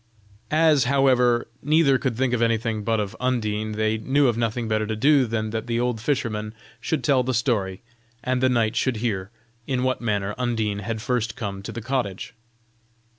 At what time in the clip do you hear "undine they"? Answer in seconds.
3.19-3.99